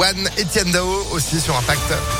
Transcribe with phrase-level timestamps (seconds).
[0.00, 2.19] One, Etienne Dao aussi sur Impact.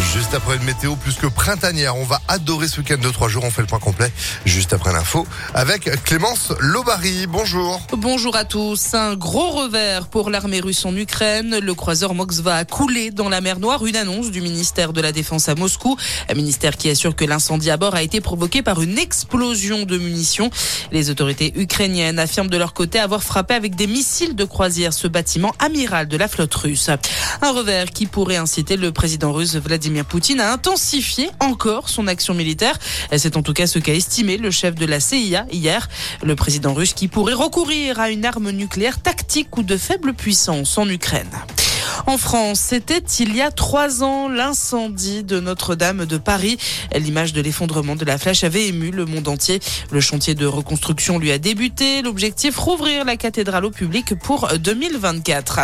[0.00, 3.44] Juste après une météo plus que printanière, on va adorer ce week-end de trois jours.
[3.44, 4.10] On fait le point complet
[4.46, 7.26] juste après l'info avec Clémence Lobary.
[7.26, 7.78] Bonjour.
[7.92, 8.94] Bonjour à tous.
[8.94, 11.58] Un gros revers pour l'armée russe en Ukraine.
[11.58, 13.84] Le croiseur Moskva a coulé dans la mer Noire.
[13.84, 15.98] Une annonce du ministère de la Défense à Moscou.
[16.30, 19.98] Un ministère qui assure que l'incendie à bord a été provoqué par une explosion de
[19.98, 20.50] munitions.
[20.90, 25.06] Les autorités ukrainiennes affirment de leur côté avoir frappé avec des missiles de croisière ce
[25.06, 26.88] bâtiment amiral de la flotte russe.
[27.42, 32.06] Un revers qui pourrait inciter le président russe Vladimir Vladimir Poutine a intensifié encore son
[32.06, 32.78] action militaire.
[33.16, 35.88] C'est en tout cas ce qu'a estimé le chef de la CIA hier.
[36.22, 40.78] Le président russe qui pourrait recourir à une arme nucléaire tactique ou de faible puissance
[40.78, 41.32] en Ukraine.
[42.06, 46.58] En France, c'était il y a trois ans l'incendie de Notre-Dame de Paris.
[46.94, 49.60] L'image de l'effondrement de la flèche avait ému le monde entier.
[49.90, 52.02] Le chantier de reconstruction lui a débuté.
[52.02, 55.60] L'objectif, rouvrir la cathédrale au public pour 2024.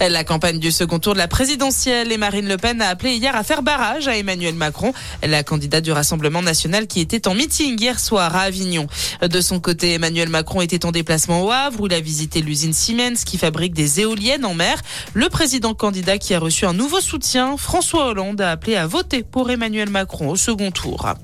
[0.00, 3.34] La campagne du second tour de la présidentielle et Marine Le Pen a appelé hier
[3.36, 4.92] à faire barrage à Emmanuel Macron,
[5.22, 8.86] la candidate du Rassemblement national qui était en meeting hier soir à Avignon.
[9.22, 12.72] De son côté, Emmanuel Macron était en déplacement au Havre où il a visité l'usine
[12.72, 14.80] Siemens qui fabrique des éoliennes en mer.
[15.14, 19.22] Le président candidat qui a reçu un nouveau soutien, François Hollande, a appelé à voter
[19.22, 21.14] pour Emmanuel Macron au second tour.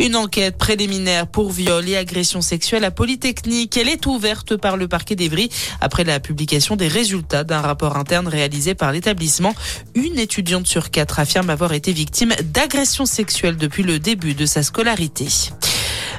[0.00, 3.76] Une enquête préliminaire pour viol et agression sexuelle à Polytechnique.
[3.76, 8.28] Elle est ouverte par le parquet d'Evry après la publication des résultats d'un rapport interne
[8.28, 9.54] réalisé par l'établissement.
[9.94, 14.62] Une étudiante sur quatre affirme avoir été victime d'agression sexuelle depuis le début de sa
[14.62, 15.26] scolarité.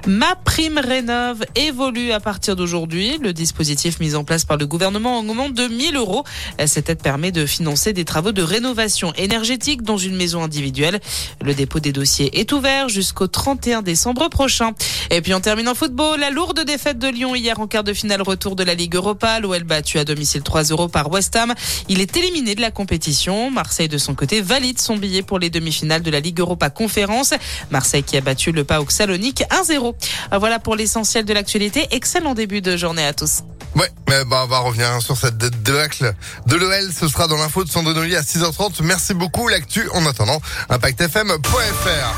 [0.08, 3.18] Ma prime rénove évolue à partir d'aujourd'hui.
[3.22, 6.24] Le dispositif mis en place par le gouvernement augmente de 1000 euros.
[6.66, 11.00] Cette aide permet de financer des travaux de rénovation énergétique dans une maison individuelle.
[11.42, 14.72] Le dépôt des dossiers est ouvert jusqu'au 31 décembre prochain.
[15.12, 15.42] Et puis en
[15.76, 16.20] football.
[16.20, 19.40] La lourde défaite de Lyon hier en quart de finale retour de la Ligue Europa.
[19.40, 21.54] L'OL battu à domicile 3 euros par West Ham.
[21.88, 23.52] Il est éliminé de la compétition.
[23.52, 27.34] Marseille de son côté valide son billet pour les demi-finales de la Ligue Europa Conférence.
[27.72, 29.89] Marseille qui a battu le PAOK Salonique 1-0.
[30.34, 31.88] Euh, voilà pour l'essentiel de l'actualité.
[31.92, 33.42] Excellent début de journée à tous.
[33.76, 36.14] Ouais, mais bah, on va revenir sur cette débâcle
[36.48, 36.92] de l'OL.
[36.92, 38.82] Ce sera dans l'info de Sandonoli à 6h30.
[38.84, 39.48] Merci beaucoup.
[39.48, 42.16] L'actu en attendant, impactfm.fr.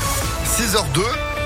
[0.58, 1.31] 6h02.